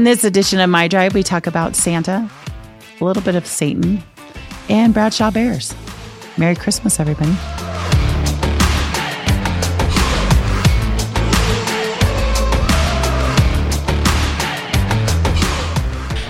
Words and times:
In 0.00 0.04
this 0.04 0.24
edition 0.24 0.60
of 0.60 0.70
My 0.70 0.88
Drive, 0.88 1.12
we 1.12 1.22
talk 1.22 1.46
about 1.46 1.76
Santa, 1.76 2.26
a 2.98 3.04
little 3.04 3.22
bit 3.22 3.34
of 3.34 3.46
Satan, 3.46 4.02
and 4.70 4.94
Bradshaw 4.94 5.30
Bears. 5.30 5.74
Merry 6.38 6.54
Christmas, 6.56 6.98
everybody. 6.98 7.30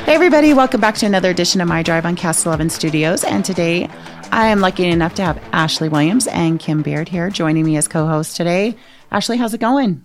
Hey, 0.03 0.15
everybody, 0.17 0.53
welcome 0.53 0.81
back 0.81 0.97
to 0.97 1.07
another 1.07 1.31
edition 1.31 1.61
of 1.61 1.69
My 1.69 1.85
Drive 1.85 2.05
on 2.05 2.17
Cast 2.17 2.47
11 2.47 2.71
Studios. 2.71 3.23
And 3.23 3.45
today 3.45 3.89
I 4.33 4.49
am 4.49 4.59
lucky 4.59 4.87
enough 4.87 5.15
to 5.15 5.23
have 5.23 5.41
Ashley 5.53 5.89
Williams 5.89 6.27
and 6.27 6.59
Kim 6.59 6.83
Beaird 6.83 7.09
here 7.09 7.31
joining 7.31 7.67
me 7.67 7.77
as 7.77 7.87
co 7.87 8.09
hosts 8.09 8.37
today. 8.37 8.75
Ashley, 9.13 9.37
how's 9.37 9.55
it 9.55 9.61
going? 9.61 10.05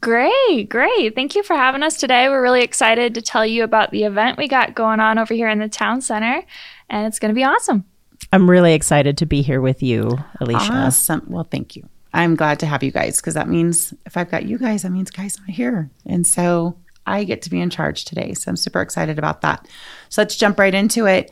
Great, 0.00 0.68
great. 0.68 1.14
Thank 1.14 1.34
you 1.34 1.42
for 1.42 1.54
having 1.54 1.82
us 1.82 1.98
today. 1.98 2.28
We're 2.28 2.42
really 2.42 2.62
excited 2.62 3.14
to 3.14 3.22
tell 3.22 3.44
you 3.44 3.64
about 3.64 3.90
the 3.90 4.04
event 4.04 4.38
we 4.38 4.48
got 4.48 4.74
going 4.74 4.98
on 4.98 5.18
over 5.18 5.34
here 5.34 5.48
in 5.48 5.58
the 5.58 5.68
town 5.68 6.00
center, 6.00 6.42
and 6.88 7.06
it's 7.06 7.18
going 7.18 7.28
to 7.28 7.34
be 7.34 7.44
awesome. 7.44 7.84
I'm 8.32 8.48
really 8.48 8.72
excited 8.72 9.18
to 9.18 9.26
be 9.26 9.42
here 9.42 9.60
with 9.60 9.82
you, 9.82 10.18
Alicia. 10.40 10.72
Awesome. 10.72 11.24
Well, 11.28 11.44
thank 11.44 11.76
you. 11.76 11.86
I'm 12.14 12.34
glad 12.36 12.60
to 12.60 12.66
have 12.66 12.82
you 12.82 12.92
guys 12.92 13.18
because 13.18 13.34
that 13.34 13.48
means 13.48 13.92
if 14.06 14.16
I've 14.16 14.30
got 14.30 14.46
you 14.46 14.56
guys, 14.56 14.82
that 14.82 14.90
means 14.90 15.10
guys 15.10 15.38
not 15.38 15.50
here. 15.50 15.90
And 16.06 16.26
so 16.26 16.78
I 17.06 17.24
get 17.24 17.42
to 17.42 17.50
be 17.50 17.60
in 17.60 17.70
charge 17.70 18.04
today. 18.04 18.32
So 18.34 18.48
I'm 18.48 18.56
super 18.56 18.80
excited 18.80 19.18
about 19.18 19.42
that. 19.42 19.68
So 20.08 20.22
let's 20.22 20.36
jump 20.36 20.58
right 20.58 20.74
into 20.74 21.06
it. 21.06 21.30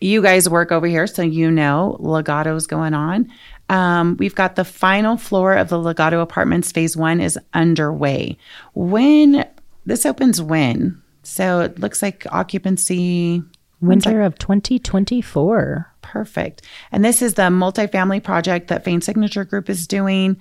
You 0.00 0.22
guys 0.22 0.48
work 0.48 0.72
over 0.72 0.86
here, 0.86 1.06
so 1.06 1.22
you 1.22 1.50
know 1.50 1.96
Legado's 2.00 2.66
going 2.66 2.94
on. 2.94 3.30
Um, 3.70 4.16
we've 4.18 4.34
got 4.34 4.56
the 4.56 4.64
final 4.64 5.16
floor 5.16 5.54
of 5.54 5.68
the 5.68 5.76
Legado 5.76 6.20
Apartments 6.20 6.72
phase 6.72 6.96
one 6.96 7.20
is 7.20 7.38
underway. 7.54 8.36
When 8.74 9.46
this 9.86 10.04
opens 10.04 10.42
when? 10.42 11.00
So 11.22 11.60
it 11.60 11.78
looks 11.78 12.02
like 12.02 12.26
occupancy 12.32 13.44
winter 13.80 14.22
of 14.22 14.38
2024. 14.38 15.86
Perfect. 16.02 16.62
And 16.90 17.04
this 17.04 17.22
is 17.22 17.34
the 17.34 17.42
multifamily 17.42 18.24
project 18.24 18.68
that 18.68 18.84
Fain 18.84 19.00
Signature 19.00 19.44
Group 19.44 19.70
is 19.70 19.86
doing 19.86 20.36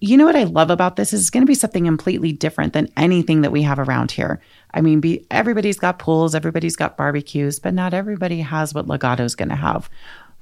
you 0.00 0.18
know 0.18 0.26
what 0.26 0.36
I 0.36 0.44
love 0.44 0.68
about 0.68 0.96
this 0.96 1.14
is 1.14 1.20
it's 1.22 1.30
going 1.30 1.44
to 1.44 1.50
be 1.50 1.54
something 1.54 1.86
completely 1.86 2.30
different 2.30 2.74
than 2.74 2.92
anything 2.94 3.40
that 3.40 3.52
we 3.52 3.62
have 3.62 3.78
around 3.78 4.10
here. 4.10 4.38
I 4.74 4.82
mean, 4.82 5.00
be, 5.00 5.24
everybody's 5.30 5.78
got 5.78 5.98
pools, 5.98 6.34
everybody's 6.34 6.76
got 6.76 6.98
barbecues, 6.98 7.58
but 7.58 7.72
not 7.72 7.94
everybody 7.94 8.40
has 8.40 8.74
what 8.74 8.86
Legado's 8.86 9.34
going 9.34 9.48
to 9.48 9.54
have. 9.54 9.88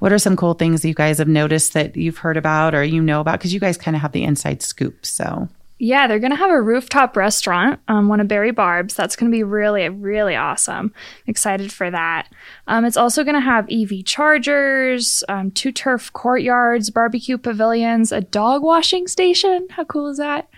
What 0.02 0.12
are 0.12 0.18
some 0.18 0.34
cool 0.34 0.54
things 0.54 0.84
you 0.84 0.94
guys 0.94 1.18
have 1.18 1.28
noticed 1.28 1.74
that 1.74 1.96
you've 1.96 2.18
heard 2.18 2.36
about 2.36 2.74
or 2.74 2.82
you 2.82 3.00
know 3.00 3.20
about? 3.20 3.38
Because 3.38 3.54
you 3.54 3.60
guys 3.60 3.78
kind 3.78 3.94
of 3.94 4.02
have 4.02 4.10
the 4.10 4.24
inside 4.24 4.60
scoop. 4.60 5.06
So 5.06 5.48
yeah, 5.78 6.08
they're 6.08 6.18
going 6.18 6.32
to 6.32 6.36
have 6.36 6.50
a 6.50 6.60
rooftop 6.60 7.16
restaurant, 7.16 7.78
um, 7.86 8.08
one 8.08 8.18
of 8.18 8.26
Barry 8.26 8.50
Barb's. 8.50 8.94
That's 8.94 9.14
going 9.14 9.30
to 9.30 9.36
be 9.36 9.44
really, 9.44 9.88
really 9.88 10.34
awesome. 10.34 10.92
excited 11.28 11.72
for 11.72 11.88
that. 11.88 12.26
Um, 12.66 12.84
it's 12.84 12.96
also 12.96 13.22
going 13.22 13.36
to 13.36 13.40
have 13.40 13.70
EV 13.70 14.04
chargers, 14.04 15.22
um, 15.28 15.52
two 15.52 15.70
turf 15.70 16.12
courtyards, 16.12 16.90
barbecue 16.90 17.38
pavilions, 17.38 18.10
a 18.10 18.20
dog 18.20 18.64
washing 18.64 19.06
station. 19.06 19.68
How 19.70 19.84
cool 19.84 20.08
is 20.08 20.18
that? 20.18 20.48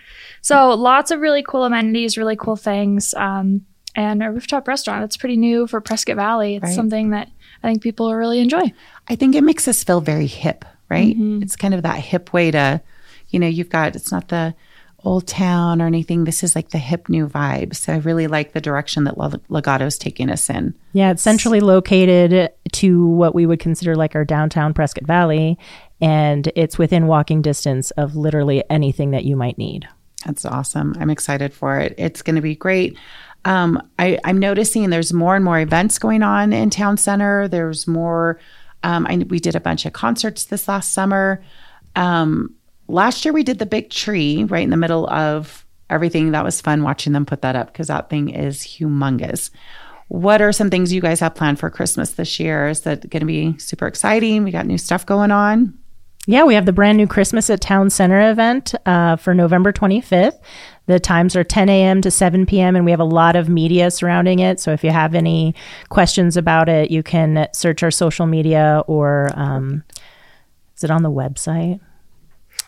So, 0.41 0.73
lots 0.73 1.11
of 1.11 1.19
really 1.19 1.43
cool 1.43 1.65
amenities, 1.65 2.17
really 2.17 2.35
cool 2.35 2.55
things, 2.55 3.13
um, 3.13 3.63
and 3.95 4.21
a 4.21 4.31
rooftop 4.31 4.67
restaurant. 4.67 5.03
It's 5.03 5.17
pretty 5.17 5.37
new 5.37 5.67
for 5.67 5.81
Prescott 5.81 6.15
Valley. 6.15 6.55
It's 6.55 6.63
right. 6.63 6.75
something 6.75 7.11
that 7.11 7.29
I 7.63 7.69
think 7.69 7.81
people 7.81 8.07
will 8.07 8.15
really 8.15 8.39
enjoy. 8.39 8.71
I 9.07 9.15
think 9.15 9.35
it 9.35 9.43
makes 9.43 9.67
us 9.67 9.83
feel 9.83 10.01
very 10.01 10.27
hip, 10.27 10.65
right? 10.89 11.15
Mm-hmm. 11.15 11.43
It's 11.43 11.55
kind 11.55 11.73
of 11.73 11.83
that 11.83 11.99
hip 11.99 12.33
way 12.33 12.51
to, 12.51 12.81
you 13.29 13.39
know, 13.39 13.47
you've 13.47 13.69
got, 13.69 13.95
it's 13.95 14.11
not 14.11 14.27
the, 14.27 14.55
old 15.05 15.27
town 15.27 15.81
or 15.81 15.85
anything. 15.85 16.23
This 16.23 16.43
is 16.43 16.55
like 16.55 16.69
the 16.69 16.79
hip 16.79 17.07
new 17.07 17.27
vibe. 17.27 17.75
So 17.75 17.93
I 17.93 17.97
really 17.97 18.27
like 18.27 18.53
the 18.53 18.61
direction 18.61 19.03
that 19.05 19.17
Legado's 19.49 19.97
taking 19.97 20.29
us 20.29 20.49
in. 20.49 20.73
Yeah, 20.93 21.11
it's 21.11 21.21
centrally 21.21 21.59
located 21.59 22.51
to 22.73 23.07
what 23.07 23.35
we 23.35 23.45
would 23.45 23.59
consider 23.59 23.95
like 23.95 24.15
our 24.15 24.25
downtown 24.25 24.73
Prescott 24.73 25.05
Valley, 25.05 25.57
and 26.01 26.51
it's 26.55 26.77
within 26.77 27.07
walking 27.07 27.41
distance 27.41 27.91
of 27.91 28.15
literally 28.15 28.63
anything 28.69 29.11
that 29.11 29.25
you 29.25 29.35
might 29.35 29.57
need. 29.57 29.87
That's 30.25 30.43
awesome. 30.43 30.95
I'm 30.99 31.11
excited 31.11 31.53
for 31.53 31.79
it. 31.79 31.93
It's 31.99 32.23
going 32.23 32.35
to 32.35 32.41
be 32.41 32.55
great. 32.55 32.97
Um, 33.45 33.81
I, 33.99 34.19
am 34.23 34.39
noticing 34.39 34.89
there's 34.89 35.13
more 35.13 35.35
and 35.35 35.45
more 35.45 35.59
events 35.59 35.99
going 35.99 36.23
on 36.23 36.51
in 36.51 36.69
town 36.71 36.97
center. 36.97 37.47
There's 37.47 37.87
more. 37.87 38.39
Um, 38.83 39.05
I, 39.07 39.17
we 39.29 39.39
did 39.39 39.55
a 39.55 39.59
bunch 39.59 39.85
of 39.85 39.93
concerts 39.93 40.45
this 40.45 40.67
last 40.67 40.93
summer. 40.93 41.43
Um, 41.95 42.53
last 42.87 43.23
year 43.23 43.33
we 43.33 43.43
did 43.43 43.59
the 43.59 43.65
big 43.65 43.89
tree 43.89 44.43
right 44.43 44.63
in 44.63 44.71
the 44.71 44.77
middle 44.77 45.07
of 45.09 45.65
everything. 45.89 46.31
That 46.31 46.43
was 46.43 46.59
fun 46.59 46.83
watching 46.83 47.13
them 47.13 47.25
put 47.25 47.41
that 47.43 47.55
up 47.55 47.67
because 47.67 47.87
that 47.87 48.09
thing 48.09 48.29
is 48.29 48.61
humongous. 48.61 49.51
What 50.07 50.41
are 50.41 50.51
some 50.51 50.69
things 50.69 50.93
you 50.93 51.01
guys 51.01 51.19
have 51.19 51.35
planned 51.35 51.59
for 51.59 51.69
Christmas 51.69 52.11
this 52.11 52.39
year? 52.39 52.67
Is 52.67 52.81
that 52.81 53.09
going 53.09 53.21
to 53.21 53.25
be 53.25 53.57
super 53.57 53.87
exciting? 53.87 54.43
We 54.43 54.51
got 54.51 54.67
new 54.67 54.77
stuff 54.77 55.05
going 55.05 55.31
on. 55.31 55.77
Yeah, 56.27 56.43
we 56.43 56.55
have 56.55 56.65
the 56.65 56.73
brand 56.73 56.97
new 56.97 57.07
Christmas 57.07 57.49
at 57.51 57.61
Town 57.61 57.89
Center 57.89 58.31
event 58.31 58.73
uh, 58.85 59.15
for 59.15 59.35
November 59.35 59.71
25th. 59.71 60.39
The 60.87 60.99
times 60.99 61.35
are 61.35 61.43
10 61.43 61.69
a.m. 61.69 62.01
to 62.01 62.09
7 62.09 62.45
p.m., 62.45 62.75
and 62.75 62.83
we 62.83 62.91
have 62.91 62.99
a 62.99 63.03
lot 63.05 63.35
of 63.35 63.47
media 63.47 63.91
surrounding 63.91 64.39
it. 64.39 64.59
So 64.59 64.71
if 64.71 64.83
you 64.83 64.89
have 64.91 65.13
any 65.13 65.53
questions 65.89 66.35
about 66.35 66.67
it, 66.67 66.89
you 66.89 67.03
can 67.03 67.47
search 67.53 67.83
our 67.83 67.91
social 67.91 68.25
media 68.25 68.83
or 68.87 69.29
um, 69.35 69.83
is 70.75 70.83
it 70.83 70.91
on 70.91 71.03
the 71.03 71.11
website? 71.11 71.79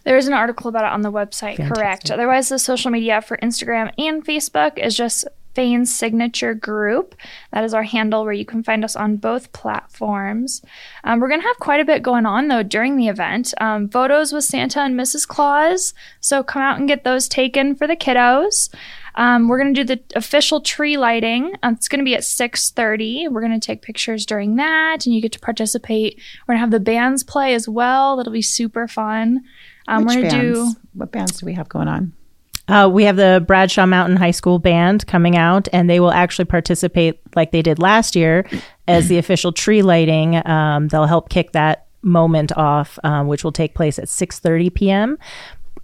There 0.03 0.17
is 0.17 0.27
an 0.27 0.33
article 0.33 0.69
about 0.69 0.85
it 0.85 0.91
on 0.91 1.01
the 1.01 1.11
website, 1.11 1.57
Fantastic. 1.57 1.75
correct. 1.75 2.11
Otherwise, 2.11 2.49
the 2.49 2.59
social 2.59 2.91
media 2.91 3.21
for 3.21 3.37
Instagram 3.37 3.91
and 3.97 4.25
Facebook 4.25 4.77
is 4.77 4.95
just 4.95 5.25
Fain's 5.57 5.91
Signature 5.91 6.53
Group. 6.53 7.15
That 7.51 7.63
is 7.63 7.73
our 7.73 7.81
handle 7.81 8.23
where 8.23 8.31
you 8.31 8.45
can 8.45 8.61
find 8.61 8.85
us 8.85 8.95
on 8.95 9.17
both 9.17 9.53
platforms. 9.53 10.61
Um, 11.03 11.19
we're 11.19 11.29
going 11.29 11.41
to 11.41 11.47
have 11.47 11.57
quite 11.57 11.79
a 11.79 11.85
bit 11.85 12.03
going 12.03 12.27
on 12.27 12.47
though 12.47 12.61
during 12.61 12.95
the 12.95 13.07
event. 13.07 13.55
Um, 13.59 13.89
photos 13.89 14.31
with 14.31 14.43
Santa 14.43 14.81
and 14.81 14.93
Mrs. 14.93 15.27
Claus. 15.27 15.95
So 16.19 16.43
come 16.43 16.61
out 16.61 16.77
and 16.77 16.87
get 16.87 17.03
those 17.03 17.27
taken 17.27 17.73
for 17.73 17.87
the 17.87 17.95
kiddos. 17.95 18.71
Um, 19.15 19.47
we're 19.47 19.57
going 19.57 19.73
to 19.73 19.83
do 19.83 19.95
the 19.95 20.03
official 20.15 20.61
tree 20.61 20.95
lighting. 20.95 21.55
Um, 21.63 21.73
it's 21.73 21.87
going 21.87 22.01
to 22.01 22.05
be 22.05 22.13
at 22.13 22.21
6.30. 22.21 23.31
We're 23.31 23.41
going 23.41 23.59
to 23.59 23.65
take 23.65 23.81
pictures 23.81 24.27
during 24.27 24.57
that 24.57 25.07
and 25.07 25.15
you 25.15 25.23
get 25.23 25.31
to 25.31 25.39
participate. 25.39 26.21
We're 26.47 26.53
going 26.53 26.57
to 26.57 26.61
have 26.61 26.69
the 26.69 26.79
bands 26.79 27.23
play 27.23 27.55
as 27.55 27.67
well. 27.67 28.15
That'll 28.15 28.31
be 28.31 28.43
super 28.43 28.87
fun. 28.87 29.41
Um, 29.87 30.05
Which 30.05 30.17
we're 30.17 30.21
going 30.21 30.33
to 30.35 30.53
do. 30.53 30.71
What 30.93 31.11
bands 31.11 31.39
do 31.39 31.47
we 31.47 31.53
have 31.53 31.67
going 31.67 31.87
on? 31.87 32.13
Uh, 32.67 32.89
we 32.91 33.03
have 33.05 33.15
the 33.15 33.43
Bradshaw 33.47 33.85
Mountain 33.85 34.17
High 34.17 34.31
School 34.31 34.59
Band 34.59 35.07
coming 35.07 35.37
out, 35.37 35.67
and 35.71 35.89
they 35.89 35.99
will 35.99 36.11
actually 36.11 36.45
participate 36.45 37.19
like 37.35 37.51
they 37.51 37.61
did 37.61 37.79
last 37.79 38.15
year 38.15 38.45
as 38.87 39.07
the 39.07 39.17
official 39.17 39.51
tree 39.51 39.81
lighting. 39.81 40.45
Um, 40.47 40.89
they'll 40.89 41.05
help 41.05 41.29
kick 41.29 41.53
that 41.53 41.85
moment 42.01 42.51
off, 42.57 42.99
um, 43.03 43.27
which 43.27 43.43
will 43.43 43.51
take 43.51 43.73
place 43.73 43.97
at 43.97 44.05
6:30 44.05 44.73
p.m. 44.73 45.17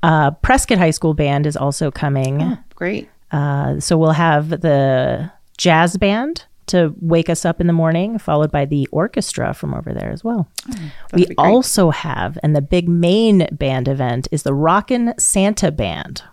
Uh, 0.02 0.32
Prescott 0.32 0.78
High 0.78 0.92
School 0.92 1.14
Band 1.14 1.46
is 1.46 1.56
also 1.56 1.90
coming. 1.90 2.42
Oh, 2.42 2.58
great. 2.76 3.10
Uh, 3.32 3.80
so 3.80 3.98
we'll 3.98 4.12
have 4.12 4.50
the 4.50 5.32
jazz 5.58 5.98
band 5.98 6.46
to 6.68 6.94
wake 7.02 7.30
us 7.30 7.46
up 7.46 7.60
in 7.60 7.68
the 7.68 7.74
morning, 7.74 8.18
followed 8.18 8.52
by 8.52 8.66
the 8.66 8.88
orchestra 8.92 9.54
from 9.54 9.74
over 9.74 9.94
there 9.94 10.12
as 10.12 10.24
well. 10.24 10.48
Oh, 10.72 10.92
we 11.14 11.28
also 11.38 11.90
have, 11.90 12.38
and 12.44 12.56
the 12.56 12.62
big 12.62 12.88
main 12.88 13.48
band 13.52 13.88
event 13.88 14.28
is 14.32 14.44
the 14.44 14.54
Rockin' 14.54 15.14
Santa 15.18 15.72
Band. 15.72 16.24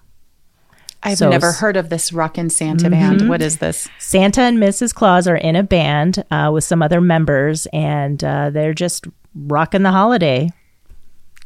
I've 1.03 1.19
so, 1.19 1.31
never 1.31 1.53
heard 1.53 1.77
of 1.77 1.88
this 1.88 2.12
Rockin' 2.12 2.50
Santa 2.50 2.91
mm-hmm. 2.91 3.19
band. 3.19 3.28
What 3.28 3.41
is 3.41 3.59
this? 3.59 3.88
Santa 3.99 4.43
and 4.43 4.59
Mrs. 4.59 4.94
Claus 4.94 5.27
are 5.27 5.37
in 5.37 5.56
a 5.56 5.62
band 5.62 6.25
uh, 6.31 6.50
with 6.53 6.65
some 6.65 6.83
other 6.83 7.00
members, 7.00 7.66
and 7.72 8.22
uh, 8.22 8.50
they're 8.50 8.75
just 8.75 9.06
rocking 9.34 9.83
the 9.83 9.91
holiday. 9.91 10.50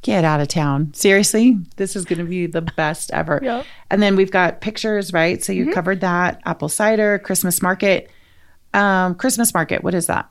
Get 0.02 0.24
out 0.24 0.40
of 0.40 0.48
town. 0.48 0.92
Seriously, 0.92 1.56
this 1.76 1.96
is 1.96 2.04
going 2.04 2.18
to 2.18 2.24
be 2.24 2.46
the 2.46 2.62
best 2.62 3.10
ever. 3.12 3.40
Yep. 3.44 3.64
And 3.90 4.02
then 4.02 4.16
we've 4.16 4.30
got 4.30 4.60
pictures, 4.60 5.12
right? 5.12 5.42
So 5.42 5.52
you 5.52 5.64
mm-hmm. 5.64 5.72
covered 5.72 6.00
that 6.00 6.40
apple 6.44 6.68
cider, 6.68 7.18
Christmas 7.20 7.62
market. 7.62 8.10
Um, 8.72 9.14
Christmas 9.14 9.54
market, 9.54 9.84
what 9.84 9.94
is 9.94 10.06
that? 10.06 10.28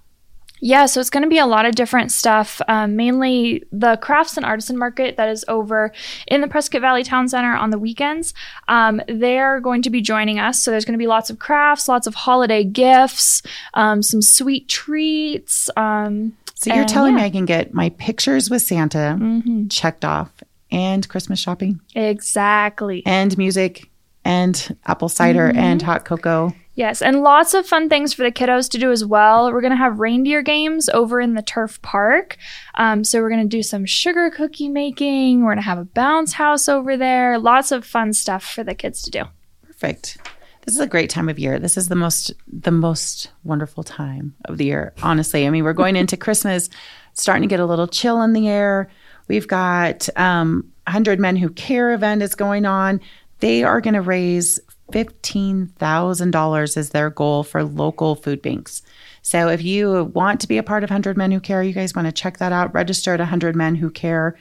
Yeah, 0.65 0.85
so 0.85 1.01
it's 1.01 1.09
going 1.09 1.23
to 1.23 1.29
be 1.29 1.39
a 1.39 1.45
lot 1.45 1.65
of 1.65 1.75
different 1.75 2.09
stuff. 2.09 2.61
Um, 2.69 2.95
mainly 2.95 3.65
the 3.73 3.97
crafts 3.97 4.37
and 4.37 4.45
artisan 4.45 4.77
market 4.77 5.17
that 5.17 5.27
is 5.27 5.43
over 5.49 5.91
in 6.25 6.39
the 6.39 6.47
Prescott 6.47 6.79
Valley 6.79 7.03
Town 7.03 7.27
Center 7.27 7.53
on 7.53 7.69
the 7.69 7.77
weekends. 7.77 8.33
Um, 8.69 9.01
they're 9.09 9.59
going 9.59 9.81
to 9.81 9.89
be 9.89 9.99
joining 9.99 10.39
us. 10.39 10.63
So 10.63 10.71
there's 10.71 10.85
going 10.85 10.93
to 10.93 11.03
be 11.03 11.05
lots 11.05 11.29
of 11.29 11.37
crafts, 11.37 11.89
lots 11.89 12.07
of 12.07 12.15
holiday 12.15 12.63
gifts, 12.63 13.41
um, 13.73 14.01
some 14.01 14.21
sweet 14.21 14.69
treats. 14.69 15.69
Um, 15.75 16.37
so 16.55 16.73
you're 16.73 16.85
telling 16.85 17.15
yeah. 17.15 17.23
me 17.23 17.25
I 17.25 17.29
can 17.29 17.43
get 17.43 17.73
my 17.73 17.89
pictures 17.89 18.49
with 18.49 18.61
Santa 18.61 19.17
mm-hmm. 19.19 19.67
checked 19.67 20.05
off 20.05 20.31
and 20.71 21.05
Christmas 21.09 21.39
shopping? 21.39 21.81
Exactly. 21.93 23.03
And 23.05 23.37
music 23.37 23.89
and 24.23 24.77
apple 24.85 25.09
cider 25.09 25.49
mm-hmm. 25.49 25.59
and 25.59 25.81
hot 25.81 26.05
cocoa. 26.05 26.53
Yes, 26.75 27.03
and 27.03 27.21
lots 27.21 27.53
of 27.53 27.67
fun 27.67 27.87
things 27.87 28.13
for 28.13 28.23
the 28.23 28.31
kiddos 28.31 28.69
to 28.71 28.79
do 28.79 28.91
as 28.91 29.05
well. 29.05 29.51
We're 29.51 29.61
going 29.61 29.71
to 29.71 29.77
have 29.77 29.99
reindeer 29.99 30.41
games 30.41 30.89
over 30.89 31.21
in 31.21 31.35
the 31.35 31.43
turf 31.43 31.79
park. 31.83 32.37
Um, 32.75 33.03
so 33.03 33.21
we're 33.21 33.29
going 33.29 33.47
to 33.47 33.57
do 33.57 33.61
some 33.61 33.85
sugar 33.85 34.31
cookie 34.31 34.69
making. 34.69 35.41
We're 35.41 35.51
going 35.51 35.57
to 35.57 35.63
have 35.63 35.77
a 35.77 35.85
bounce 35.85 36.33
house 36.33 36.67
over 36.67 36.97
there. 36.97 37.37
Lots 37.37 37.71
of 37.71 37.85
fun 37.85 38.13
stuff 38.13 38.43
for 38.43 38.63
the 38.63 38.73
kids 38.73 39.03
to 39.03 39.11
do. 39.11 39.23
Perfect. 39.61 40.17
this 40.65 40.73
is 40.73 40.81
a 40.81 40.87
great 40.87 41.11
time 41.11 41.29
of 41.29 41.37
year. 41.37 41.59
This 41.59 41.77
is 41.77 41.89
the 41.89 41.95
most 41.95 42.33
the 42.47 42.71
most 42.71 43.29
wonderful 43.43 43.83
time 43.83 44.33
of 44.45 44.57
the 44.57 44.65
year. 44.65 44.93
Honestly, 45.03 45.45
I 45.45 45.51
mean, 45.51 45.63
we're 45.63 45.73
going 45.73 45.95
into 45.95 46.17
Christmas, 46.17 46.71
starting 47.13 47.43
to 47.43 47.53
get 47.53 47.59
a 47.59 47.65
little 47.65 47.87
chill 47.87 48.21
in 48.23 48.33
the 48.33 48.47
air. 48.47 48.89
We've 49.27 49.47
got 49.47 50.09
um, 50.17 50.71
100 50.85 51.19
Men 51.19 51.35
Who 51.35 51.49
Care 51.49 51.93
event 51.93 52.23
is 52.23 52.33
going 52.33 52.65
on. 52.65 52.99
They 53.39 53.63
are 53.63 53.81
going 53.81 53.93
to 53.93 54.01
raise 54.01 54.59
$15,000 54.93 56.77
is 56.77 56.89
their 56.91 57.09
goal 57.09 57.43
for 57.43 57.63
local 57.63 58.15
food 58.15 58.41
banks. 58.41 58.81
So 59.21 59.47
if 59.49 59.63
you 59.63 60.11
want 60.13 60.39
to 60.41 60.47
be 60.47 60.57
a 60.57 60.63
part 60.63 60.83
of 60.83 60.89
100 60.89 61.17
Men 61.17 61.31
Who 61.31 61.39
Care, 61.39 61.63
you 61.63 61.73
guys 61.73 61.95
want 61.95 62.07
to 62.07 62.11
check 62.11 62.37
that 62.37 62.51
out. 62.51 62.73
Register 62.73 63.13
at 63.13 63.19
100 63.19 63.55
Men 63.55 63.75
Who 63.75 63.89
Care. 63.89 64.37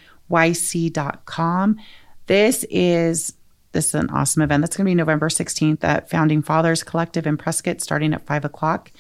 This 2.27 2.65
is 2.71 3.35
this 3.73 3.87
is 3.87 3.95
an 3.95 4.11
awesome 4.11 4.43
event. 4.43 4.61
That's 4.61 4.77
going 4.77 4.85
to 4.85 4.91
be 4.91 4.95
November 4.95 5.29
16th 5.29 5.83
at 5.83 6.11
Founding 6.11 6.43
Fathers 6.43 6.83
Collective 6.83 7.27
in 7.27 7.39
Prescott, 7.39 7.81
starting 7.81 8.13
at 8.13 8.27
five 8.27 8.45
o'clock. 8.45 8.93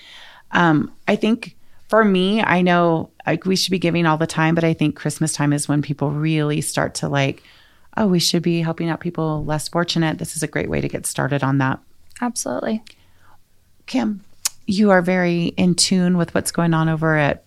Um, 0.52 0.93
I 1.06 1.16
think 1.16 1.56
for 1.88 2.04
me, 2.04 2.43
I 2.43 2.62
know 2.62 3.10
like 3.26 3.44
we 3.44 3.56
should 3.56 3.70
be 3.70 3.78
giving 3.78 4.06
all 4.06 4.16
the 4.16 4.26
time, 4.26 4.54
but 4.54 4.64
I 4.64 4.72
think 4.72 4.96
Christmas 4.96 5.34
time 5.34 5.52
is 5.52 5.69
when 5.69 5.82
people 5.82 6.10
really 6.10 6.60
start 6.62 6.94
to 6.96 7.08
like, 7.08 7.43
oh, 7.96 8.06
we 8.06 8.18
should 8.18 8.42
be 8.42 8.60
helping 8.60 8.88
out 8.88 9.00
people 9.00 9.44
less 9.44 9.68
fortunate. 9.68 10.18
This 10.18 10.36
is 10.36 10.42
a 10.42 10.48
great 10.48 10.70
way 10.70 10.80
to 10.80 10.88
get 10.88 11.06
started 11.06 11.42
on 11.42 11.58
that. 11.58 11.80
Absolutely. 12.20 12.82
Kim, 13.86 14.24
you 14.66 14.90
are 14.90 15.02
very 15.02 15.46
in 15.56 15.74
tune 15.74 16.16
with 16.16 16.34
what's 16.34 16.52
going 16.52 16.74
on 16.74 16.88
over 16.88 17.16
at 17.16 17.44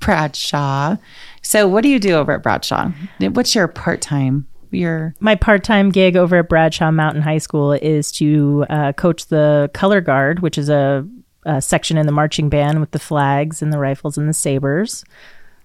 Bradshaw. 0.00 0.96
So, 1.42 1.66
what 1.66 1.82
do 1.82 1.88
you 1.88 1.98
do 1.98 2.14
over 2.14 2.32
at 2.32 2.42
Bradshaw? 2.42 2.90
What's 3.20 3.54
your 3.54 3.68
part 3.68 4.00
time? 4.00 4.46
Your 4.70 5.14
my 5.20 5.34
part 5.34 5.64
time 5.64 5.90
gig 5.90 6.16
over 6.16 6.36
at 6.36 6.48
Bradshaw 6.48 6.90
Mountain 6.90 7.22
High 7.22 7.38
School 7.38 7.72
is 7.72 8.12
to 8.12 8.66
uh, 8.68 8.92
coach 8.92 9.26
the 9.26 9.70
color 9.74 10.00
guard, 10.00 10.40
which 10.40 10.58
is 10.58 10.68
a 10.68 11.06
uh, 11.46 11.60
section 11.60 11.96
in 11.96 12.06
the 12.06 12.12
marching 12.12 12.48
band 12.48 12.80
with 12.80 12.90
the 12.90 12.98
flags 12.98 13.62
and 13.62 13.72
the 13.72 13.78
rifles 13.78 14.18
and 14.18 14.28
the 14.28 14.34
sabers. 14.34 15.04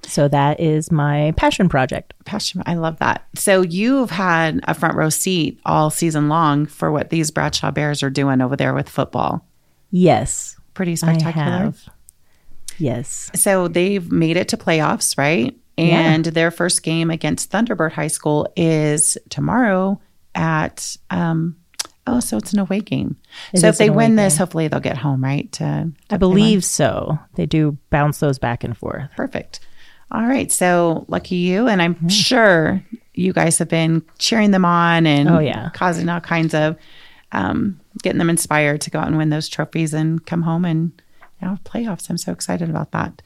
So 0.04 0.28
that 0.28 0.60
is 0.60 0.92
my 0.92 1.34
passion 1.38 1.70
project. 1.70 2.14
Passion, 2.26 2.64
I 2.66 2.76
love 2.76 3.00
that. 3.00 3.28
So 3.36 3.62
you've 3.62 4.12
had 4.12 4.60
a 4.68 4.74
front 4.74 4.96
row 4.96 5.10
seat 5.10 5.60
all 5.66 5.90
season 5.90 6.30
long 6.30 6.66
for 6.66 6.92
what 6.92 7.10
these 7.10 7.32
Bradshaw 7.32 7.72
Bears 7.72 8.04
are 8.04 8.10
doing 8.10 8.42
over 8.42 8.56
there 8.56 8.74
with 8.74 8.90
football. 8.90 9.46
Yes, 9.92 10.56
pretty 10.74 10.96
spectacular. 10.96 11.74
Yes. 12.78 13.30
So 13.36 13.68
they've 13.68 14.12
made 14.12 14.38
it 14.38 14.48
to 14.50 14.58
playoffs, 14.58 15.18
right? 15.18 15.56
And 15.78 16.26
yeah. 16.26 16.32
their 16.32 16.52
first 16.52 16.84
game 16.84 17.10
against 17.10 17.52
Thunderbird 17.52 17.92
High 17.92 18.08
School 18.08 18.52
is 18.56 19.18
tomorrow 19.30 20.02
at 20.36 20.98
um, 21.10 21.56
Oh, 22.08 22.20
so 22.20 22.38
it's 22.38 22.52
an 22.52 22.60
away 22.60 22.80
game. 22.80 23.16
It 23.54 23.60
so 23.60 23.68
if 23.68 23.78
they 23.78 23.90
win 23.90 24.16
this, 24.16 24.36
hopefully 24.36 24.68
they'll 24.68 24.80
get 24.80 24.98
home, 24.98 25.24
right? 25.24 25.52
To, 25.54 25.92
to 26.10 26.16
I 26.16 26.18
believe 26.18 26.66
so. 26.66 27.20
They 27.36 27.46
do 27.46 27.78
bounce 27.90 28.20
those 28.20 28.40
back 28.40 28.64
and 28.64 28.76
forth. 28.76 29.10
Perfect. 29.16 29.60
All 30.12 30.26
right. 30.26 30.52
So 30.52 31.06
lucky 31.08 31.36
you. 31.36 31.68
And 31.68 31.82
I'm 31.82 31.98
yeah. 32.02 32.10
sure 32.10 32.84
you 33.14 33.34
guys 33.34 33.58
have 33.58 33.70
been 33.70 34.04
cheering 34.20 34.52
them 34.52 34.66
on 34.66 35.06
and 35.06 35.30
oh, 35.30 35.40
yeah. 35.40 35.70
causing 35.74 36.10
all 36.10 36.20
kinds 36.20 36.54
of 36.54 36.78
um, 37.32 37.80
getting 38.04 38.20
them 38.20 38.30
inspired 38.30 38.82
to 38.82 38.90
go 38.90 39.00
out 39.00 39.08
and 39.08 39.18
win 39.18 39.30
those 39.30 39.48
trophies 39.48 39.94
and 39.94 40.26
come 40.26 40.42
home 40.42 40.66
and 40.66 40.92
you 41.42 41.48
know, 41.48 41.58
playoffs. 41.64 42.10
I'm 42.10 42.18
so 42.18 42.32
excited 42.32 42.70
about 42.70 42.92
that. 42.92 43.22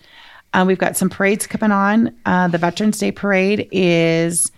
Uh, 0.53 0.63
we've 0.65 0.77
got 0.77 0.95
some 0.95 1.09
parades 1.09 1.47
coming 1.47 1.71
on. 1.71 2.15
Uh, 2.25 2.47
the 2.47 2.57
Veterans 2.57 2.97
Day 2.97 3.11
Parade 3.11 3.67
is 3.71 4.51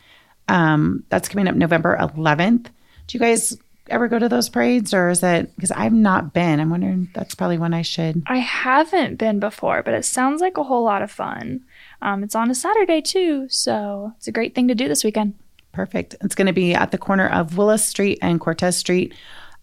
um, 0.48 1.04
that's 1.10 1.28
coming 1.28 1.48
up 1.48 1.56
November 1.56 1.98
11th. 2.00 2.66
Do 3.08 3.18
you 3.18 3.20
guys 3.20 3.58
ever 3.90 4.08
go 4.08 4.20
to 4.20 4.30
those 4.30 4.50
parades 4.50 4.94
or 4.94 5.10
is 5.10 5.24
it 5.24 5.56
because 5.56 5.72
I've 5.72 5.94
not 5.94 6.34
been? 6.34 6.60
I'm 6.60 6.70
wondering 6.70 7.10
that's 7.14 7.36
probably 7.36 7.58
when 7.58 7.74
I 7.74 7.82
should. 7.82 8.24
I 8.28 8.38
haven't 8.38 9.16
been 9.16 9.40
before, 9.40 9.82
but 9.82 9.94
it 9.94 10.06
sounds 10.06 10.42
like 10.42 10.58
a 10.58 10.64
whole 10.64 10.84
lot 10.84 11.02
of 11.02 11.10
fun. 11.10 11.62
Um, 12.02 12.24
it's 12.24 12.36
on 12.36 12.50
a 12.50 12.56
Saturday 12.56 13.02
too, 13.02 13.48
so 13.50 14.14
it's 14.18 14.28
a 14.28 14.32
great 14.32 14.56
thing 14.56 14.68
to 14.68 14.76
do 14.76 14.88
this 14.88 15.04
weekend. 15.04 15.34
Perfect. 15.72 16.16
It's 16.22 16.36
going 16.36 16.48
to 16.48 16.54
be 16.54 16.74
at 16.74 16.92
the 16.92 16.98
corner 16.98 17.28
of 17.28 17.58
Willis 17.58 17.86
Street 17.86 18.20
and 18.22 18.40
Cortez 18.40 18.78
Street. 18.78 19.14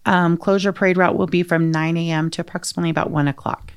Um, 0.05 0.37
closure 0.37 0.71
parade 0.71 0.97
route 0.97 1.17
will 1.17 1.27
be 1.27 1.43
from 1.43 1.71
9 1.71 1.97
a.m. 1.97 2.29
to 2.31 2.41
approximately 2.41 2.89
about 2.89 3.09
1 3.11 3.27
o'clock. 3.27 3.73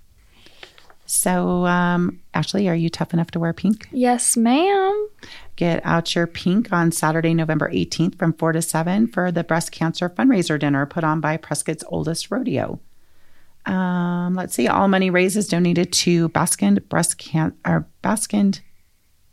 So, 1.07 1.65
um, 1.65 2.21
Ashley, 2.35 2.69
are 2.69 2.75
you 2.75 2.91
tough 2.91 3.15
enough 3.15 3.31
to 3.31 3.41
wear 3.41 3.55
pink? 3.55 3.89
Yes, 3.91 4.37
ma'am. 4.37 5.09
Get 5.57 5.81
out 5.85 6.15
your 6.15 6.27
pink 6.27 6.71
on 6.71 6.93
Saturday, 6.93 7.33
November 7.33 7.71
18th 7.73 8.19
from 8.19 8.35
4 8.35 8.53
to 8.53 8.63
7 8.63 9.07
for 9.07 9.33
the 9.33 9.43
breast 9.43 9.73
cancer 9.73 10.11
fundraiser 10.11 10.61
dinner 10.61 10.85
put 10.85 11.05
on 11.05 11.21
by 11.23 11.39
Prescott's 11.39 11.83
oldest 11.89 12.31
rodeo. 12.31 12.79
Um, 13.69 14.35
let's 14.35 14.55
see, 14.55 14.67
all 14.67 14.89
money 14.89 15.11
raised 15.11 15.37
is 15.37 15.49
donated 15.49 15.93
to 15.93 16.29
Baskin 16.31 16.87
Breast 16.89 17.19
Can 17.19 17.55
or 17.67 17.87
Baskind 18.03 18.61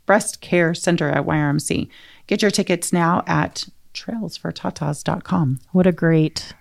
Breast 0.05 0.41
Care 0.41 0.73
Center 0.73 1.09
at 1.09 1.25
YRMC. 1.25 1.87
Get 2.27 2.41
your 2.41 2.51
tickets 2.51 2.91
now 2.91 3.23
at 3.27 3.65
trailsfortatas.com. 3.93 5.59
What 5.71 5.87
a 5.87 5.91
great 5.91 6.53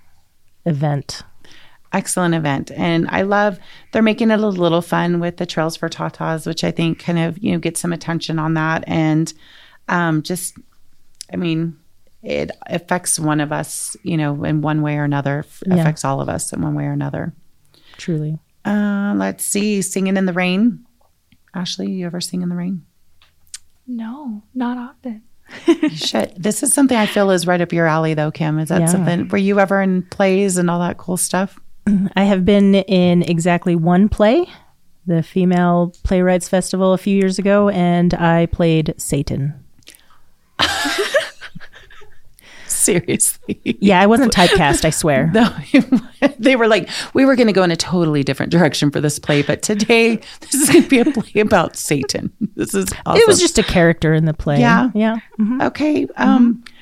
event 0.64 1.22
excellent 1.94 2.34
event. 2.34 2.72
And 2.72 3.08
I 3.08 3.22
love 3.22 3.58
they're 3.92 4.02
making 4.02 4.30
it 4.30 4.40
a 4.40 4.48
little 4.48 4.82
fun 4.82 5.20
with 5.20 5.38
the 5.38 5.46
Trails 5.46 5.76
for 5.76 5.88
Tatas, 5.88 6.46
which 6.46 6.64
I 6.64 6.70
think 6.70 6.98
kind 6.98 7.18
of, 7.18 7.38
you 7.38 7.52
know, 7.52 7.58
get 7.58 7.78
some 7.78 7.92
attention 7.92 8.38
on 8.38 8.54
that. 8.54 8.84
And 8.86 9.32
um, 9.88 10.22
just, 10.22 10.58
I 11.32 11.36
mean, 11.36 11.78
it 12.22 12.50
affects 12.66 13.18
one 13.18 13.40
of 13.40 13.52
us, 13.52 13.96
you 14.02 14.16
know, 14.16 14.44
in 14.44 14.60
one 14.60 14.82
way 14.82 14.96
or 14.96 15.04
another, 15.04 15.44
yeah. 15.66 15.76
affects 15.76 16.04
all 16.04 16.20
of 16.20 16.28
us 16.28 16.52
in 16.52 16.60
one 16.60 16.74
way 16.74 16.84
or 16.84 16.92
another. 16.92 17.32
Truly. 17.96 18.38
Uh, 18.64 19.14
let's 19.16 19.44
see, 19.44 19.82
Singing 19.82 20.16
in 20.16 20.26
the 20.26 20.32
Rain. 20.32 20.84
Ashley, 21.54 21.90
you 21.90 22.06
ever 22.06 22.20
sing 22.20 22.42
in 22.42 22.48
the 22.48 22.56
rain? 22.56 22.84
No, 23.86 24.42
not 24.54 24.76
often. 24.76 25.22
you 25.66 25.90
should. 25.90 26.34
This 26.36 26.62
is 26.62 26.72
something 26.72 26.96
I 26.96 27.06
feel 27.06 27.30
is 27.30 27.46
right 27.46 27.60
up 27.60 27.72
your 27.72 27.86
alley, 27.86 28.14
though, 28.14 28.30
Kim. 28.30 28.58
Is 28.58 28.70
that 28.70 28.82
yeah. 28.82 28.86
something? 28.86 29.28
Were 29.28 29.38
you 29.38 29.60
ever 29.60 29.80
in 29.80 30.02
plays 30.04 30.56
and 30.56 30.68
all 30.68 30.80
that 30.80 30.96
cool 30.96 31.16
stuff? 31.16 31.60
I 32.16 32.24
have 32.24 32.44
been 32.44 32.74
in 32.74 33.22
exactly 33.22 33.76
one 33.76 34.08
play, 34.08 34.46
the 35.06 35.22
Female 35.22 35.94
Playwrights 36.02 36.48
Festival 36.48 36.92
a 36.92 36.98
few 36.98 37.16
years 37.16 37.38
ago, 37.38 37.68
and 37.68 38.14
I 38.14 38.46
played 38.46 38.94
Satan. 38.96 39.63
Seriously. 42.84 43.60
Yeah, 43.80 44.00
I 44.00 44.06
wasn't 44.06 44.32
typecast, 44.32 44.84
I 44.84 44.90
swear. 44.90 45.30
No, 45.34 45.52
they 46.38 46.54
were 46.54 46.68
like, 46.68 46.88
we 47.12 47.24
were 47.24 47.34
going 47.34 47.48
to 47.48 47.52
go 47.52 47.62
in 47.64 47.70
a 47.70 47.76
totally 47.76 48.22
different 48.22 48.52
direction 48.52 48.90
for 48.90 49.00
this 49.00 49.18
play, 49.18 49.42
but 49.42 49.62
today 49.62 50.16
this 50.40 50.54
is 50.54 50.70
going 50.70 50.84
to 50.84 50.88
be 50.88 51.00
a 51.00 51.04
play 51.04 51.40
about 51.40 51.76
Satan. 51.76 52.32
This 52.54 52.74
is 52.74 52.88
awesome. 53.04 53.20
It 53.20 53.26
was 53.26 53.40
just 53.40 53.58
a 53.58 53.62
character 53.62 54.14
in 54.14 54.26
the 54.26 54.34
play. 54.34 54.60
Yeah. 54.60 54.90
Yeah. 54.94 55.16
Mm-hmm. 55.40 55.62
Okay. 55.62 56.06
Um, 56.16 56.54
mm-hmm. 56.54 56.74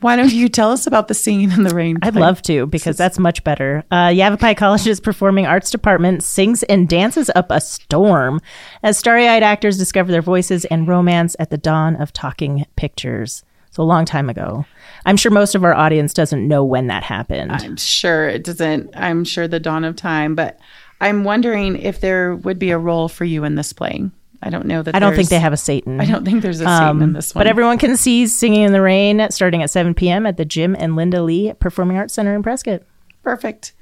Why 0.00 0.14
don't 0.14 0.32
you 0.32 0.48
tell 0.48 0.70
us 0.70 0.86
about 0.86 1.08
the 1.08 1.14
Singing 1.14 1.50
in 1.50 1.64
the 1.64 1.74
Rain? 1.74 1.98
I'd 2.02 2.14
love 2.14 2.40
to 2.42 2.66
because 2.66 2.96
that's 2.96 3.18
much 3.18 3.42
better. 3.42 3.82
Uh, 3.90 4.12
Yavapai 4.14 4.54
College's 4.54 5.00
Performing 5.00 5.44
Arts 5.46 5.72
Department 5.72 6.22
sings 6.22 6.62
and 6.64 6.88
dances 6.88 7.30
up 7.34 7.50
a 7.50 7.60
storm 7.60 8.40
as 8.84 8.96
starry 8.96 9.26
eyed 9.26 9.42
actors 9.42 9.76
discover 9.76 10.12
their 10.12 10.22
voices 10.22 10.64
and 10.66 10.86
romance 10.86 11.34
at 11.40 11.50
the 11.50 11.58
dawn 11.58 11.96
of 11.96 12.12
talking 12.12 12.64
pictures. 12.76 13.42
So 13.78 13.84
a 13.84 13.84
long 13.84 14.04
time 14.04 14.28
ago. 14.28 14.66
I'm 15.06 15.16
sure 15.16 15.30
most 15.30 15.54
of 15.54 15.62
our 15.62 15.72
audience 15.72 16.12
doesn't 16.12 16.48
know 16.48 16.64
when 16.64 16.88
that 16.88 17.04
happened. 17.04 17.52
I'm 17.52 17.76
sure 17.76 18.28
it 18.28 18.42
doesn't. 18.42 18.90
I'm 18.96 19.24
sure 19.24 19.46
the 19.46 19.60
dawn 19.60 19.84
of 19.84 19.94
time, 19.94 20.34
but 20.34 20.58
I'm 21.00 21.22
wondering 21.22 21.76
if 21.76 22.00
there 22.00 22.34
would 22.34 22.58
be 22.58 22.72
a 22.72 22.78
role 22.78 23.08
for 23.08 23.24
you 23.24 23.44
in 23.44 23.54
this 23.54 23.72
play. 23.72 24.10
I 24.42 24.50
don't 24.50 24.66
know 24.66 24.82
that. 24.82 24.96
I 24.96 24.98
don't 24.98 25.14
think 25.14 25.28
they 25.28 25.38
have 25.38 25.52
a 25.52 25.56
Satan. 25.56 26.00
I 26.00 26.06
don't 26.06 26.24
think 26.24 26.42
there's 26.42 26.60
a 26.60 26.64
Satan 26.64 26.88
um, 26.88 27.02
in 27.02 27.12
this 27.12 27.32
one. 27.32 27.38
But 27.38 27.46
everyone 27.46 27.78
can 27.78 27.96
see 27.96 28.26
Singing 28.26 28.62
in 28.62 28.72
the 28.72 28.82
Rain 28.82 29.24
starting 29.30 29.62
at 29.62 29.70
7 29.70 29.94
p.m. 29.94 30.26
at 30.26 30.38
the 30.38 30.44
Jim 30.44 30.74
and 30.76 30.96
Linda 30.96 31.22
Lee 31.22 31.52
Performing 31.60 31.98
Arts 31.98 32.14
Center 32.14 32.34
in 32.34 32.42
Prescott. 32.42 32.82
Perfect. 33.22 33.74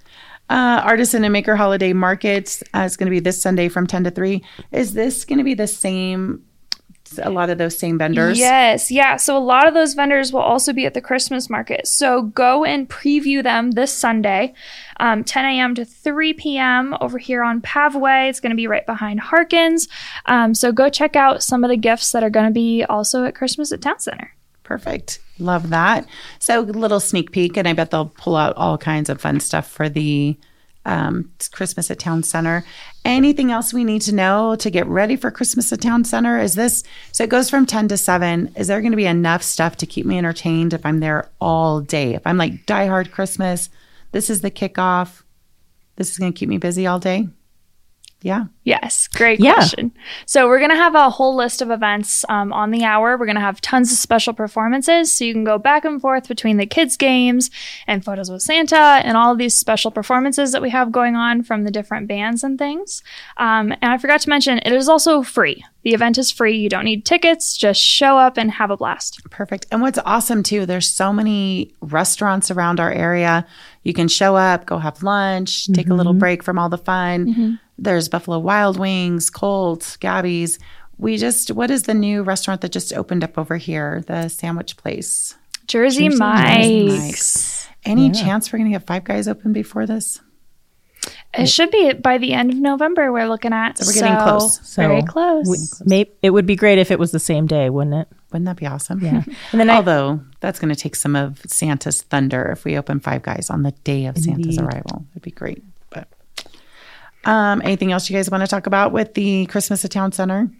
Uh, 0.51 0.83
Artisan 0.85 1.25
and 1.25 1.33
Maker 1.33 1.57
Holiday 1.57 1.95
Markets 1.95 2.63
uh, 2.75 2.81
is 2.81 2.99
going 2.99 3.07
to 3.07 3.11
be 3.11 3.21
this 3.21 3.41
Sunday 3.41 3.71
from 3.71 3.87
10 3.87 4.05
to 4.05 4.11
3. 4.11 4.45
Is 4.73 4.93
this 4.93 5.25
going 5.25 5.39
to 5.39 5.45
be 5.45 5.55
the 5.55 5.67
same 5.67 6.45
a 7.23 7.31
lot 7.31 7.51
of 7.51 7.59
those 7.59 7.79
same 7.79 7.99
vendors? 7.99 8.39
Yes, 8.39 8.91
yeah. 8.91 9.17
So 9.17 9.37
a 9.37 9.41
lot 9.41 9.67
of 9.67 9.75
those 9.75 9.95
vendors 9.95 10.33
will 10.33 10.41
also 10.41 10.73
be 10.73 10.87
at 10.87 10.95
the 10.95 11.01
Christmas 11.01 11.49
market. 11.49 11.87
So 11.87 12.23
go 12.23 12.65
and 12.65 12.89
preview 12.89 13.43
them 13.43 13.73
this 13.73 13.93
Sunday, 13.93 14.55
um, 14.99 15.25
10 15.25 15.45
a.m. 15.45 15.75
to 15.75 15.85
3 15.85 16.35
p.m. 16.35 16.97
over 17.01 17.19
here 17.19 17.43
on 17.43 17.61
Pavway. 17.61 18.29
It's 18.29 18.41
going 18.41 18.51
to 18.51 18.57
be 18.57 18.67
right 18.67 18.87
behind 18.87 19.21
Harkins. 19.21 19.89
Um, 20.27 20.55
so 20.55 20.73
go 20.73 20.89
check 20.89 21.17
out 21.17 21.43
some 21.43 21.65
of 21.65 21.71
the 21.71 21.77
gifts 21.77 22.13
that 22.13 22.25
are 22.25 22.31
going 22.31 22.47
to 22.47 22.53
be 22.53 22.85
also 22.85 23.25
at 23.25 23.35
Christmas 23.35 23.73
at 23.73 23.83
Town 23.83 23.99
Center. 23.99 24.33
Perfect. 24.63 25.21
Love 25.39 25.71
that. 25.71 26.07
So 26.39 26.61
little 26.61 27.01
sneak 27.01 27.31
peek, 27.31 27.57
and 27.57 27.69
I 27.69 27.73
bet 27.73 27.91
they'll 27.91 28.07
pull 28.17 28.37
out 28.37 28.57
all 28.57 28.77
kinds 28.79 29.09
of 29.09 29.21
fun 29.21 29.39
stuff 29.39 29.71
for 29.71 29.89
the 29.89 30.37
um, 30.87 31.31
Christmas 31.53 31.91
at 31.91 31.99
Town 31.99 32.23
Center. 32.23 32.65
Anything 33.05 33.53
else 33.53 33.75
we 33.75 33.85
need 33.85 34.03
to 34.03 34.15
know 34.15 34.57
to 34.57 34.71
get 34.71 34.87
ready 34.87 35.17
for 35.17 35.31
Christmas 35.31 35.73
at 35.73 35.83
Town 35.83 36.05
Center? 36.05 36.39
Is 36.39 36.55
this 36.55 36.83
so 37.13 37.25
it 37.25 37.31
goes 37.31 37.51
from 37.51 37.67
10 37.67 37.89
to 37.89 37.97
7? 37.97 38.53
Is 38.57 38.69
there 38.69 38.81
going 38.81 38.93
to 38.93 38.97
be 38.97 39.07
enough 39.07 39.43
stuff 39.43 39.77
to 39.79 39.87
keep 39.87 40.07
me 40.07 40.17
entertained 40.17 40.73
if 40.73 40.87
I'm 40.87 41.01
there 41.01 41.29
all 41.41 41.81
day? 41.81 42.15
If 42.15 42.27
I'm 42.27 42.39
like 42.39 42.65
diehard 42.65 43.11
Christmas, 43.11 43.69
This 44.13 44.31
is 44.31 44.41
the 44.41 44.51
kickoff. 44.51 45.23
This 45.97 46.11
is 46.11 46.19
going 46.19 46.33
to 46.33 46.39
keep 46.39 46.49
me 46.49 46.59
busy 46.59 46.87
all 46.87 46.99
day. 46.99 47.29
Yeah. 48.23 48.45
Yes, 48.65 49.07
great 49.09 49.39
Yeah. 49.39 49.55
question. 49.55 49.93
So 50.25 50.49
we're 50.49 50.59
gonna 50.59 50.75
have 50.75 50.95
a 50.97 51.11
whole 51.11 51.37
list 51.37 51.63
of 51.63 51.71
events 51.71 52.25
um, 52.29 52.53
on 52.53 52.71
the 52.73 52.83
hour. 52.83 53.17
We're 53.17 53.27
gonna 53.27 53.41
have 53.41 53.61
tons 53.61 53.93
of 53.93 53.99
special 53.99 54.33
performances, 54.33 55.13
so 55.13 55.25
you 55.25 55.33
can 55.33 55.45
go 55.45 55.59
back 55.59 55.85
and 55.85 56.01
forth 56.01 56.27
between 56.27 56.57
the 56.57 56.67
kids' 56.67 56.97
games 56.97 57.51
and 57.87 58.05
photos 58.05 58.29
with 58.31 58.43
Santa 58.43 58.77
and 59.05 59.17
all 59.17 59.31
of 59.33 59.39
these 59.39 59.55
special 59.55 59.91
performances 59.93 60.51
that 60.53 60.63
we 60.63 60.71
have 60.71 60.91
going 60.91 61.15
on 61.15 61.43
from 61.45 61.63
the 61.65 61.71
different 61.71 62.09
bands 62.09 62.43
and 62.43 62.59
things. 62.59 63.03
Um, 63.37 63.71
and 63.81 63.93
I 63.93 63.99
forgot 63.99 64.21
to 64.23 64.29
mention, 64.31 64.59
it 64.59 64.73
is 64.73 64.89
also 64.89 65.23
free. 65.23 65.65
The 65.85 65.95
event 65.95 66.19
is 66.19 66.33
free. 66.33 66.57
You 66.57 66.69
don't 66.69 66.85
need 66.85 67.05
tickets. 67.05 67.57
Just 67.57 67.81
show 67.81 68.19
up 68.19 68.37
and 68.37 68.51
have 68.51 68.73
a 68.73 68.77
blast. 68.77 69.21
Perfect. 69.31 69.67
And 69.71 69.83
what's 69.83 70.01
awesome 70.05 70.43
too, 70.43 70.67
there's 70.67 70.91
so 70.91 71.13
many 71.13 71.73
restaurants 71.81 72.51
around 72.51 72.81
our 72.81 72.91
area. 72.91 73.47
You 73.87 73.95
can 73.95 74.09
show 74.09 74.35
up, 74.35 74.67
go 74.67 74.79
have 74.79 75.05
lunch, 75.05 75.69
take 75.73 75.89
a 75.89 75.95
little 75.95 76.13
mm-hmm. 76.13 76.19
break 76.19 76.43
from 76.43 76.59
all 76.59 76.69
the 76.69 76.77
fun. 76.77 77.27
Mm-hmm. 77.27 77.55
There's 77.79 78.09
Buffalo 78.09 78.41
Wild 78.41 78.81
Wings, 78.81 79.31
Colts, 79.31 79.97
Gabby's. 79.97 80.59
We 80.99 81.17
just, 81.17 81.53
what 81.53 81.71
is 81.71 81.85
the 81.85 81.95
new 81.95 82.25
restaurant 82.25 82.63
that 82.63 82.73
just 82.73 82.93
opened 82.93 83.23
up 83.23 83.39
over 83.39 83.57
here? 83.57 84.03
The 84.09 84.27
sandwich 84.27 84.77
place. 84.77 85.37
Jersey, 85.69 86.09
Jersey 86.09 86.19
Mike's. 86.19 86.99
Mike's. 86.99 87.69
Any 87.85 88.11
chance 88.11 88.53
we're 88.53 88.59
going 88.59 88.73
to 88.73 88.77
get 88.77 88.89
Five 88.89 89.05
Guys 89.05 89.29
open 89.29 89.53
before 89.53 89.87
this? 89.87 90.21
It 91.33 91.47
should 91.47 91.71
be 91.71 91.93
by 91.93 92.19
the 92.19 92.33
end 92.33 92.51
of 92.51 92.59
November. 92.59 93.13
We're 93.13 93.29
looking 93.29 93.53
at. 93.53 93.79
So 93.79 93.87
we're 93.87 94.03
getting 94.03 94.19
close. 94.21 94.75
very 94.75 95.03
close. 95.03 95.47
We, 95.49 95.59
may, 95.89 96.11
it 96.23 96.31
would 96.31 96.47
be 96.47 96.57
great 96.57 96.79
if 96.79 96.91
it 96.91 96.99
was 96.99 97.13
the 97.13 97.21
same 97.21 97.47
day, 97.47 97.71
wouldn't 97.71 97.95
it? 97.95 98.16
Wouldn't 98.33 98.47
that 98.47 98.57
be 98.57 98.67
awesome? 98.67 99.01
Yeah. 99.01 99.23
And 99.53 99.61
then 99.61 99.71
I, 99.71 99.77
Although 99.77 100.21
that's 100.41 100.59
going 100.59 100.75
to 100.75 100.81
take 100.81 100.97
some 100.97 101.15
of 101.15 101.41
Santa's 101.47 102.03
thunder 102.03 102.51
if 102.51 102.65
we 102.65 102.77
open 102.77 103.01
Five 103.01 103.23
Guys 103.23 103.51
on 103.51 103.63
the 103.63 103.73
day 103.85 104.07
of 104.07 104.19
Santa's 104.19 104.59
arrival. 104.59 105.07
It'd 105.13 105.23
be 105.23 105.31
great. 105.31 105.63
But 105.91 106.09
um, 107.25 107.63
anything 107.63 107.93
else 107.93 108.11
you 108.11 108.17
guys 108.17 108.31
want 108.31 108.43
to 108.43 108.49
talk 108.49 108.67
about 108.67 108.93
with 108.93 109.15
the 109.15 109.47
Christmas 109.47 109.85
at 109.85 109.91
Town 109.91 110.13
Center? 110.13 110.51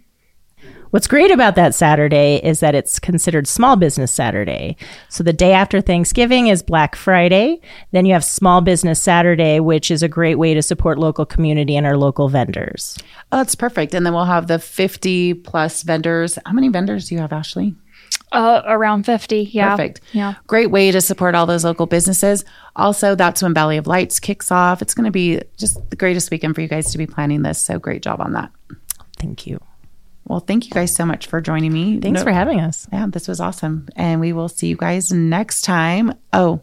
What's 0.91 1.07
great 1.07 1.31
about 1.31 1.55
that 1.55 1.75
Saturday 1.75 2.37
is 2.43 2.59
that 2.61 2.75
it's 2.75 2.99
considered 2.99 3.47
Small 3.47 3.75
Business 3.75 4.11
Saturday. 4.11 4.77
So 5.09 5.23
the 5.23 5.33
day 5.33 5.51
after 5.51 5.81
Thanksgiving 5.81 6.47
is 6.47 6.63
Black 6.63 6.95
Friday. 6.95 7.59
Then 7.91 8.05
you 8.05 8.13
have 8.13 8.23
Small 8.23 8.61
Business 8.61 9.01
Saturday, 9.01 9.59
which 9.59 9.91
is 9.91 10.01
a 10.01 10.07
great 10.07 10.35
way 10.35 10.53
to 10.53 10.61
support 10.61 10.97
local 10.97 11.25
community 11.25 11.75
and 11.75 11.85
our 11.85 11.97
local 11.97 12.29
vendors. 12.29 12.97
Oh, 13.31 13.37
that's 13.37 13.55
perfect. 13.55 13.93
And 13.93 14.05
then 14.05 14.13
we'll 14.13 14.25
have 14.25 14.47
the 14.47 14.59
50 14.59 15.33
plus 15.35 15.83
vendors. 15.83 16.39
How 16.45 16.53
many 16.53 16.69
vendors 16.69 17.09
do 17.09 17.15
you 17.15 17.21
have, 17.21 17.33
Ashley? 17.33 17.75
Uh, 18.31 18.61
around 18.65 19.05
50. 19.05 19.49
Yeah. 19.53 19.71
Perfect. 19.71 20.01
Yeah. 20.11 20.35
Great 20.47 20.69
way 20.69 20.91
to 20.91 20.99
support 20.99 21.33
all 21.33 21.45
those 21.45 21.63
local 21.63 21.85
businesses. 21.85 22.43
Also, 22.75 23.15
that's 23.15 23.41
when 23.41 23.53
Valley 23.53 23.77
of 23.77 23.87
Lights 23.87 24.19
kicks 24.19 24.51
off. 24.51 24.81
It's 24.81 24.93
going 24.93 25.05
to 25.05 25.11
be 25.11 25.41
just 25.57 25.89
the 25.89 25.95
greatest 25.95 26.29
weekend 26.29 26.55
for 26.55 26.61
you 26.61 26.67
guys 26.67 26.91
to 26.91 26.97
be 26.97 27.07
planning 27.07 27.41
this. 27.41 27.59
So 27.59 27.79
great 27.79 28.01
job 28.01 28.19
on 28.19 28.33
that. 28.33 28.51
Thank 29.17 29.47
you. 29.47 29.61
Well, 30.27 30.39
thank 30.41 30.65
you 30.65 30.71
guys 30.71 30.93
so 30.93 31.05
much 31.05 31.27
for 31.27 31.39
joining 31.41 31.71
me. 31.71 31.99
Thanks 31.99 32.19
No- 32.19 32.23
for 32.25 32.31
having 32.31 32.59
us. 32.59 32.87
Yeah, 32.91 33.05
this 33.09 33.27
was 33.27 33.39
awesome. 33.39 33.87
And 33.95 34.19
we 34.19 34.33
will 34.33 34.49
see 34.49 34.67
you 34.67 34.75
guys 34.75 35.11
next 35.11 35.61
time. 35.61 36.13
Oh, 36.33 36.61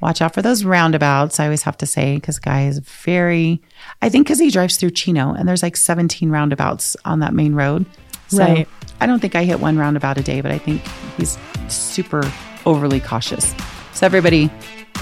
watch 0.00 0.22
out 0.22 0.32
for 0.34 0.40
those 0.42 0.64
roundabouts. 0.64 1.38
I 1.38 1.44
always 1.44 1.62
have 1.62 1.76
to 1.78 1.86
say, 1.86 2.14
because 2.14 2.38
Guy 2.38 2.66
is 2.66 2.78
very, 2.78 3.60
I 4.00 4.08
think 4.08 4.26
because 4.26 4.38
he 4.38 4.50
drives 4.50 4.76
through 4.78 4.90
Chino 4.90 5.32
and 5.34 5.46
there's 5.48 5.62
like 5.62 5.76
17 5.76 6.30
roundabouts 6.30 6.96
on 7.04 7.20
that 7.20 7.34
main 7.34 7.54
road. 7.54 7.84
So 8.28 8.38
Right. 8.38 8.68
I 9.00 9.06
don't 9.06 9.20
think 9.20 9.34
I 9.34 9.44
hit 9.44 9.60
one 9.60 9.76
roundabout 9.78 10.16
a 10.16 10.22
day, 10.22 10.40
but 10.40 10.50
I 10.50 10.58
think 10.58 10.80
he's 11.18 11.36
super 11.68 12.22
overly 12.64 12.98
cautious. 13.00 13.54
So 13.92 14.06
everybody, 14.06 14.50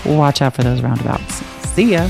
watch 0.04 0.42
out 0.42 0.54
for 0.54 0.62
those 0.64 0.82
roundabouts. 0.82 1.34
See 1.74 1.92
ya. 1.92 2.08